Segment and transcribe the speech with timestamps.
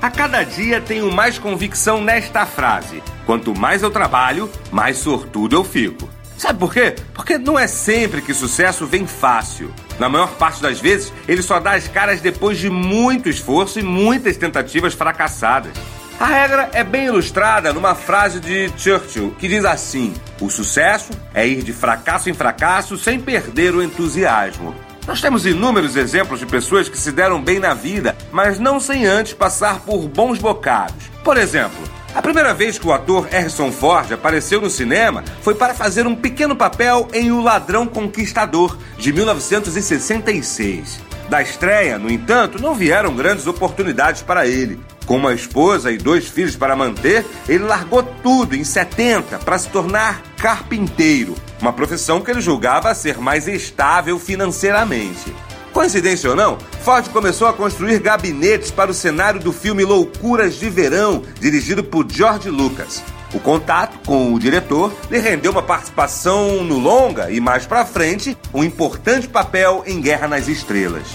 [0.00, 5.64] A cada dia tenho mais convicção nesta frase: quanto mais eu trabalho, mais sortudo eu
[5.64, 6.08] fico.
[6.38, 6.94] Sabe por quê?
[7.14, 9.72] Porque não é sempre que sucesso vem fácil.
[9.98, 13.82] Na maior parte das vezes, ele só dá as caras depois de muito esforço e
[13.82, 15.72] muitas tentativas fracassadas.
[16.18, 21.46] A regra é bem ilustrada numa frase de Churchill que diz assim: O sucesso é
[21.46, 24.74] ir de fracasso em fracasso sem perder o entusiasmo.
[25.06, 29.06] Nós temos inúmeros exemplos de pessoas que se deram bem na vida, mas não sem
[29.06, 31.04] antes passar por bons bocados.
[31.22, 31.78] Por exemplo,
[32.16, 36.16] a primeira vez que o ator Harrison Ford apareceu no cinema foi para fazer um
[36.16, 40.98] pequeno papel em O Ladrão Conquistador, de 1966.
[41.28, 44.80] Da estreia, no entanto, não vieram grandes oportunidades para ele.
[45.04, 49.68] Com uma esposa e dois filhos para manter, ele largou tudo em 70 para se
[49.68, 55.34] tornar carpinteiro, uma profissão que ele julgava ser mais estável financeiramente.
[55.76, 60.70] Coincidência ou não, Ford começou a construir gabinetes para o cenário do filme Loucuras de
[60.70, 63.04] Verão, dirigido por George Lucas.
[63.34, 68.38] O contato com o diretor lhe rendeu uma participação no longa e mais para frente
[68.54, 71.08] um importante papel em Guerra nas Estrelas.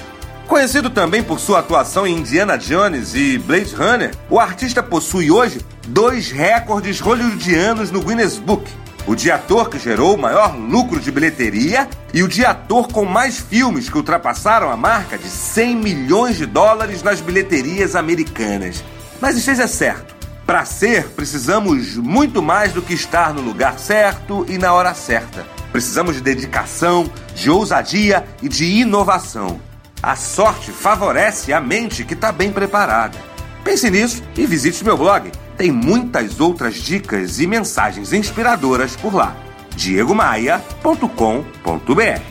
[0.47, 5.59] Conhecido também por sua atuação em Indiana Jones e Blade Runner, o artista possui hoje
[5.87, 8.71] dois recordes hollywoodianos no Guinness Book.
[9.07, 13.03] O de ator que gerou o maior lucro de bilheteria e o de ator com
[13.03, 18.83] mais filmes que ultrapassaram a marca de 100 milhões de dólares nas bilheterias americanas.
[19.19, 24.57] Mas esteja certo, para ser, precisamos muito mais do que estar no lugar certo e
[24.57, 25.45] na hora certa.
[25.71, 29.59] Precisamos de dedicação, de ousadia e de inovação.
[30.03, 33.17] A sorte favorece a mente que está bem preparada.
[33.63, 35.31] Pense nisso e visite meu blog.
[35.57, 39.35] Tem muitas outras dicas e mensagens inspiradoras por lá.
[39.75, 42.21] diegomaia.com.br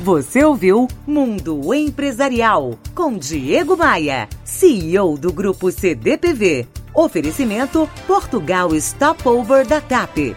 [0.00, 6.66] Você ouviu Mundo Empresarial com Diego Maia, CEO do Grupo CDPV.
[6.92, 10.36] Oferecimento Portugal Stopover da TAP.